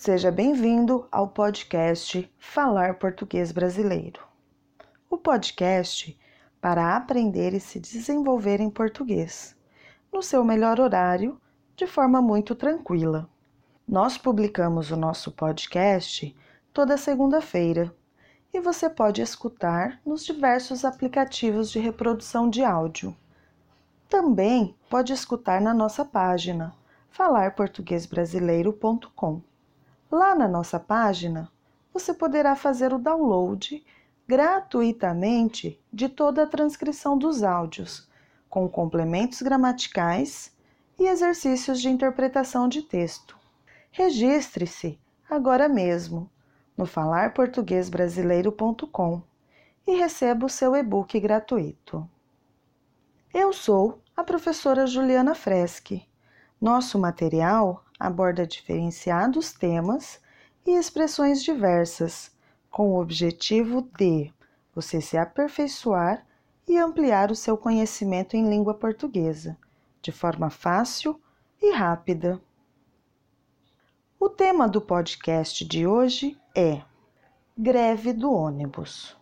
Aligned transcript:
Seja 0.00 0.30
bem-vindo 0.30 1.08
ao 1.10 1.26
podcast 1.26 2.32
Falar 2.38 3.00
Português 3.00 3.50
Brasileiro. 3.50 4.20
O 5.10 5.18
podcast 5.18 6.16
para 6.60 6.96
aprender 6.96 7.52
e 7.52 7.58
se 7.58 7.80
desenvolver 7.80 8.60
em 8.60 8.70
português, 8.70 9.56
no 10.12 10.22
seu 10.22 10.44
melhor 10.44 10.78
horário, 10.78 11.40
de 11.74 11.84
forma 11.84 12.22
muito 12.22 12.54
tranquila. 12.54 13.28
Nós 13.88 14.16
publicamos 14.16 14.92
o 14.92 14.96
nosso 14.96 15.32
podcast 15.32 16.32
toda 16.72 16.96
segunda-feira 16.96 17.92
e 18.54 18.60
você 18.60 18.88
pode 18.88 19.20
escutar 19.20 20.00
nos 20.06 20.24
diversos 20.24 20.84
aplicativos 20.84 21.72
de 21.72 21.80
reprodução 21.80 22.48
de 22.48 22.62
áudio. 22.62 23.16
Também 24.08 24.76
pode 24.88 25.12
escutar 25.12 25.60
na 25.60 25.74
nossa 25.74 26.04
página 26.04 26.72
falarportuguesbrasileiro.com. 27.10 29.47
Lá 30.10 30.34
na 30.34 30.48
nossa 30.48 30.80
página, 30.80 31.52
você 31.92 32.14
poderá 32.14 32.56
fazer 32.56 32.94
o 32.94 32.98
download 32.98 33.84
gratuitamente 34.26 35.78
de 35.92 36.08
toda 36.08 36.44
a 36.44 36.46
transcrição 36.46 37.18
dos 37.18 37.42
áudios, 37.42 38.08
com 38.48 38.66
complementos 38.68 39.42
gramaticais 39.42 40.56
e 40.98 41.06
exercícios 41.06 41.80
de 41.80 41.88
interpretação 41.88 42.68
de 42.68 42.82
texto. 42.82 43.38
Registre-se 43.90 45.00
agora 45.28 45.68
mesmo 45.68 46.30
no 46.76 46.86
falarportuguesbrasileiro.com 46.86 49.22
e 49.86 49.94
receba 49.96 50.46
o 50.46 50.50
seu 50.50 50.74
e-book 50.76 51.18
gratuito. 51.20 52.08
Eu 53.32 53.52
sou 53.52 54.02
a 54.16 54.24
professora 54.24 54.86
Juliana 54.86 55.34
Freschi. 55.34 56.08
Nosso 56.60 56.98
material 56.98 57.84
aborda 57.98 58.46
diferenciados 58.46 59.52
temas 59.52 60.20
e 60.64 60.72
expressões 60.72 61.42
diversas, 61.42 62.30
com 62.70 62.92
o 62.92 63.00
objetivo 63.00 63.82
de 63.98 64.32
você 64.74 65.00
se 65.00 65.16
aperfeiçoar 65.16 66.24
e 66.66 66.76
ampliar 66.76 67.30
o 67.30 67.36
seu 67.36 67.56
conhecimento 67.56 68.36
em 68.36 68.48
língua 68.48 68.74
portuguesa, 68.74 69.56
de 70.02 70.12
forma 70.12 70.50
fácil 70.50 71.20
e 71.60 71.72
rápida. 71.72 72.40
O 74.20 74.28
tema 74.28 74.68
do 74.68 74.80
podcast 74.80 75.64
de 75.64 75.86
hoje 75.86 76.38
é 76.54 76.82
Greve 77.56 78.12
do 78.12 78.32
ônibus. 78.32 79.16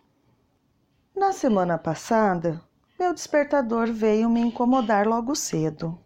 Na 1.15 1.31
semana 1.31 1.77
passada, 1.77 2.61
meu 2.99 3.13
despertador 3.13 3.91
veio 3.91 4.29
me 4.29 4.39
incomodar 4.39 5.07
logo 5.07 5.33
cedo. 5.33 5.97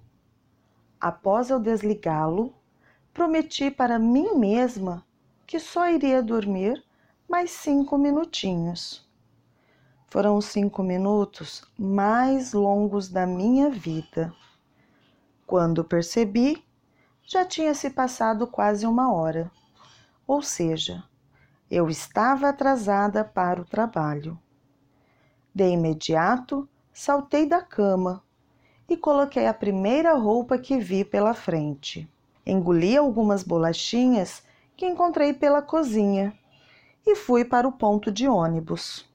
Após 0.99 1.49
eu 1.49 1.59
desligá-lo, 1.59 2.53
prometi 3.13 3.69
para 3.69 3.99
mim 3.99 4.35
mesma 4.35 5.05
que 5.45 5.59
só 5.59 5.89
iria 5.89 6.23
dormir 6.23 6.83
mais 7.27 7.51
cinco 7.51 7.97
minutinhos. 7.97 9.07
Foram 10.07 10.37
os 10.37 10.45
cinco 10.45 10.81
minutos 10.81 11.63
mais 11.77 12.53
longos 12.53 13.09
da 13.09 13.25
minha 13.25 13.69
vida. 13.69 14.33
Quando 15.45 15.83
percebi, 15.83 16.63
já 17.23 17.45
tinha 17.45 17.73
se 17.73 17.89
passado 17.89 18.47
quase 18.47 18.85
uma 18.85 19.13
hora, 19.13 19.51
ou 20.25 20.41
seja, 20.41 21.03
eu 21.69 21.89
estava 21.89 22.49
atrasada 22.49 23.23
para 23.23 23.61
o 23.61 23.65
trabalho. 23.65 24.37
De 25.53 25.67
imediato, 25.69 26.67
saltei 26.93 27.45
da 27.45 27.61
cama 27.61 28.23
e 28.87 28.97
coloquei 28.97 29.47
a 29.47 29.53
primeira 29.53 30.13
roupa 30.13 30.57
que 30.57 30.77
vi 30.77 31.05
pela 31.05 31.33
frente. 31.33 32.09
Engoli 32.45 32.97
algumas 32.97 33.43
bolachinhas 33.43 34.43
que 34.75 34.85
encontrei 34.85 35.31
pela 35.33 35.61
cozinha 35.61 36.33
e 37.05 37.15
fui 37.15 37.45
para 37.45 37.67
o 37.67 37.71
ponto 37.71 38.11
de 38.11 38.27
ônibus. 38.27 39.07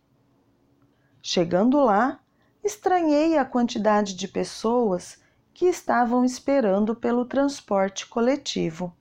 Chegando 1.21 1.81
lá, 1.81 2.21
estranhei 2.63 3.37
a 3.37 3.45
quantidade 3.45 4.15
de 4.15 4.29
pessoas 4.29 5.21
que 5.53 5.67
estavam 5.67 6.25
esperando 6.25 6.95
pelo 6.95 7.25
transporte 7.25 8.07
coletivo. 8.07 8.95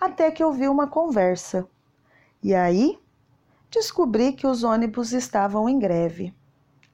Até 0.00 0.30
que 0.30 0.44
ouvi 0.44 0.68
uma 0.68 0.86
conversa. 0.86 1.66
E 2.42 2.54
aí 2.54 2.98
descobri 3.70 4.32
que 4.32 4.46
os 4.46 4.62
ônibus 4.62 5.12
estavam 5.12 5.68
em 5.68 5.78
greve. 5.78 6.34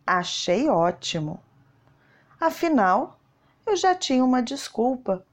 Achei 0.06 0.69
ótimo. 0.69 1.41
Afinal, 2.38 3.19
eu 3.66 3.77
já 3.77 3.94
tinha 3.94 4.25
uma 4.25 4.43
desculpa 4.43 5.27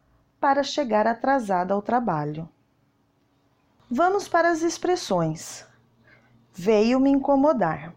para 0.48 0.64
chegar 0.64 1.06
atrasada 1.06 1.74
ao 1.74 1.82
trabalho. 1.82 2.48
Vamos 3.92 4.30
para 4.30 4.50
as 4.50 4.62
expressões. 4.62 5.68
Veio 6.54 7.02
me 7.02 7.10
incomodar. 7.10 7.94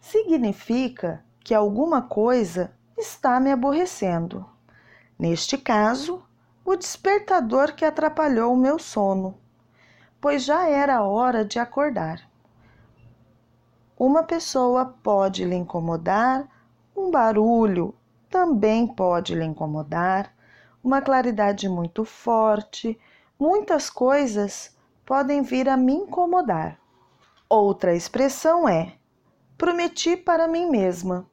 Significa 0.00 1.24
que 1.40 1.52
alguma 1.52 2.02
coisa 2.02 2.70
está 2.96 3.40
me 3.40 3.50
aborrecendo. 3.50 4.48
Neste 5.18 5.58
caso, 5.58 6.22
o 6.64 6.76
despertador 6.76 7.74
que 7.74 7.84
atrapalhou 7.84 8.54
o 8.54 8.56
meu 8.56 8.78
sono, 8.78 9.36
pois 10.20 10.44
já 10.44 10.68
era 10.68 11.02
hora 11.02 11.44
de 11.44 11.58
acordar. 11.58 12.30
Uma 13.98 14.22
pessoa 14.22 14.86
pode 15.02 15.44
lhe 15.44 15.56
incomodar, 15.56 16.48
um 16.96 17.10
barulho 17.10 17.92
também 18.30 18.86
pode 18.86 19.34
lhe 19.34 19.44
incomodar, 19.44 20.32
uma 20.82 21.02
claridade 21.02 21.68
muito 21.68 22.04
forte, 22.04 22.98
muitas 23.38 23.90
coisas 23.90 24.76
podem 25.04 25.42
vir 25.42 25.68
a 25.68 25.76
me 25.76 25.92
incomodar. 25.92 26.78
Outra 27.48 27.94
expressão 27.94 28.68
é: 28.68 28.94
prometi 29.58 30.16
para 30.16 30.48
mim 30.48 30.70
mesma. 30.70 31.28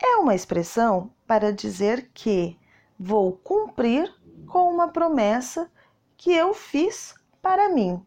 É 0.00 0.16
uma 0.16 0.34
expressão 0.34 1.10
para 1.26 1.52
dizer 1.52 2.10
que 2.14 2.58
vou 2.98 3.32
cumprir 3.32 4.12
com 4.46 4.72
uma 4.72 4.88
promessa 4.88 5.70
que 6.16 6.32
eu 6.32 6.54
fiz 6.54 7.14
para 7.40 7.68
mim. 7.68 8.04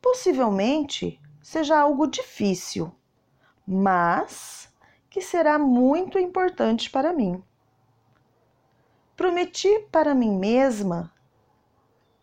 Possivelmente 0.00 1.20
seja 1.42 1.78
algo 1.78 2.06
difícil, 2.06 2.92
mas 3.66 4.72
que 5.10 5.20
será 5.20 5.58
muito 5.58 6.18
importante 6.18 6.90
para 6.90 7.12
mim. 7.12 7.42
Prometi 9.18 9.80
para 9.90 10.14
mim 10.14 10.38
mesma 10.38 11.12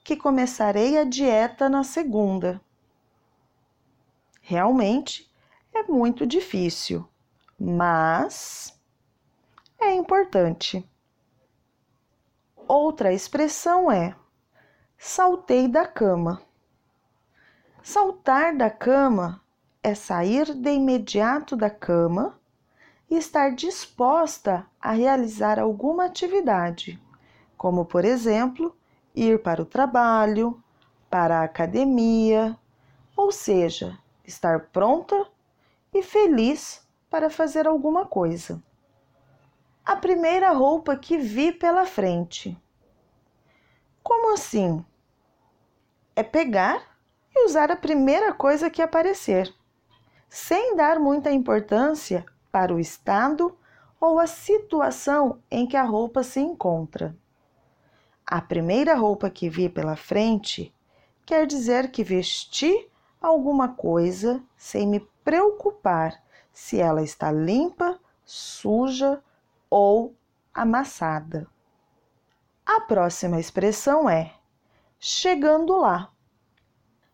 que 0.01 0.16
começarei 0.16 0.97
a 0.97 1.03
dieta 1.03 1.67
na 1.67 1.83
segunda. 1.83 2.61
Realmente 4.39 5.29
é 5.73 5.84
muito 5.84 6.25
difícil, 6.25 7.05
mas 7.59 8.79
é 9.78 9.94
importante. 9.94 10.89
Outra 12.66 13.11
expressão 13.11 13.91
é 13.91 14.16
saltei 14.97 15.67
da 15.67 15.85
cama. 15.85 16.41
Saltar 17.84 18.55
da 18.55 18.69
cama 18.69 19.44
é 19.84 19.94
sair 19.94 20.53
de 20.53 20.72
imediato 20.72 21.57
da 21.57 21.69
cama 21.69 22.39
e 23.09 23.17
estar 23.17 23.51
disposta 23.51 24.66
a 24.81 24.91
realizar 24.91 25.59
alguma 25.59 26.05
atividade, 26.05 27.01
como, 27.57 27.85
por 27.85 28.03
exemplo, 28.03 28.75
ir 29.13 29.41
para 29.41 29.61
o 29.61 29.66
trabalho, 29.66 30.61
para 31.09 31.39
a 31.39 31.43
academia, 31.43 32.57
ou 33.16 33.31
seja, 33.31 33.97
estar 34.25 34.67
pronta 34.67 35.27
e 35.93 36.01
feliz 36.01 36.85
para 37.09 37.29
fazer 37.29 37.67
alguma 37.67 38.05
coisa. 38.05 38.61
A 39.85 39.96
primeira 39.96 40.51
roupa 40.51 40.97
que 40.97 41.17
vi 41.17 41.51
pela 41.51 41.85
frente. 41.85 42.59
Como 44.03 44.34
assim? 44.34 44.84
É 46.16 46.23
pegar 46.23 46.97
e 47.34 47.46
usar 47.46 47.72
a 47.72 47.75
primeira 47.75 48.34
coisa 48.34 48.69
que 48.69 48.81
aparecer, 48.81 49.53
sem 50.28 50.75
dar 50.75 50.99
muita 50.99 51.31
importância 51.31 52.25
para 52.55 52.73
o 52.73 52.79
estado 52.79 53.53
ou 53.99 54.17
a 54.17 54.25
situação 54.25 55.41
em 55.52 55.67
que 55.67 55.75
a 55.75 55.84
roupa 55.84 56.23
se 56.23 56.40
encontra. 56.40 57.13
A 58.25 58.40
primeira 58.40 58.96
roupa 58.96 59.29
que 59.29 59.49
vi 59.49 59.67
pela 59.67 59.97
frente 59.97 60.73
quer 61.25 61.46
dizer 61.46 61.91
que 61.91 62.02
vesti 62.02 62.90
alguma 63.22 63.67
coisa 63.67 64.41
sem 64.55 64.87
me 64.87 65.02
preocupar 65.22 66.17
se 66.53 66.79
ela 66.79 67.03
está 67.03 67.29
limpa, 67.29 67.99
suja 68.23 69.22
ou 69.69 70.16
amassada. 70.53 71.49
A 72.66 72.79
próxima 72.79 73.37
expressão 73.37 74.09
é 74.09 74.34
chegando 74.97 75.75
lá. 75.75 76.09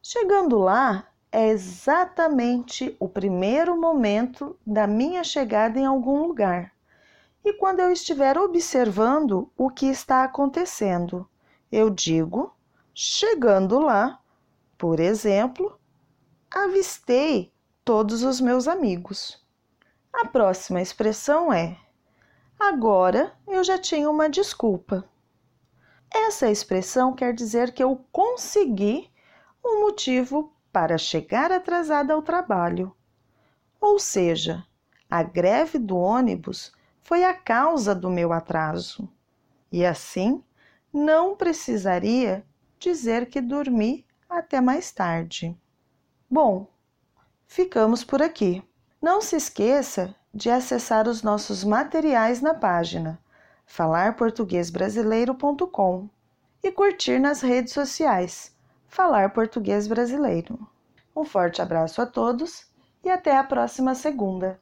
Chegando 0.03 0.59
lá 0.59 1.10
é 1.31 1.49
exatamente 1.49 2.95
o 2.99 3.07
primeiro 3.07 3.79
momento 3.79 4.57
da 4.65 4.85
minha 4.85 5.23
chegada 5.23 5.79
em 5.79 5.85
algum 5.85 6.27
lugar. 6.27 6.73
E 7.43 7.53
quando 7.53 7.79
eu 7.79 7.91
estiver 7.91 8.37
observando 8.37 9.51
o 9.57 9.69
que 9.69 9.87
está 9.87 10.23
acontecendo, 10.23 11.27
eu 11.71 11.89
digo 11.89 12.53
Chegando 12.93 13.79
lá, 13.79 14.21
por 14.77 14.99
exemplo, 14.99 15.79
avistei 16.53 17.53
todos 17.85 18.21
os 18.21 18.41
meus 18.41 18.67
amigos. 18.67 19.41
A 20.11 20.27
próxima 20.27 20.81
expressão 20.81 21.53
é: 21.53 21.79
agora 22.59 23.33
eu 23.47 23.63
já 23.63 23.77
tinha 23.77 24.09
uma 24.09 24.29
desculpa. 24.29 25.09
Essa 26.13 26.51
expressão 26.51 27.15
quer 27.15 27.33
dizer 27.33 27.73
que 27.73 27.81
eu 27.81 28.05
consegui 28.11 29.09
um 29.63 29.79
motivo 29.79 30.53
para 30.71 30.97
chegar 30.97 31.51
atrasada 31.51 32.13
ao 32.13 32.21
trabalho. 32.21 32.95
Ou 33.79 33.99
seja, 33.99 34.65
a 35.09 35.23
greve 35.23 35.77
do 35.77 35.97
ônibus 35.97 36.71
foi 37.01 37.23
a 37.23 37.33
causa 37.33 37.93
do 37.93 38.09
meu 38.09 38.31
atraso. 38.31 39.09
E 39.71 39.85
assim, 39.85 40.43
não 40.93 41.35
precisaria 41.35 42.45
dizer 42.79 43.27
que 43.27 43.41
dormi 43.41 44.05
até 44.29 44.61
mais 44.61 44.91
tarde. 44.91 45.57
Bom, 46.29 46.67
ficamos 47.47 48.03
por 48.03 48.21
aqui. 48.21 48.63
Não 49.01 49.21
se 49.21 49.35
esqueça 49.35 50.15
de 50.33 50.49
acessar 50.49 51.07
os 51.07 51.21
nossos 51.21 51.63
materiais 51.63 52.41
na 52.41 52.53
página 52.53 53.19
falarportuguesbrasileiro.com 53.65 56.09
e 56.61 56.71
curtir 56.71 57.19
nas 57.19 57.41
redes 57.41 57.73
sociais 57.73 58.55
Falar 58.91 59.29
Português 59.29 59.87
Brasileiro. 59.87 60.67
Um 61.15 61.23
forte 61.23 61.61
abraço 61.61 62.01
a 62.01 62.05
todos 62.05 62.69
e 63.01 63.09
até 63.09 63.37
a 63.37 63.43
próxima 63.43 63.95
segunda. 63.95 64.59